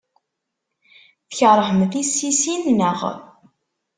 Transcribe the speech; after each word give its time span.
Tkeṛhem 1.29 1.79
tissisin, 1.91 2.63
naɣ? 2.77 2.99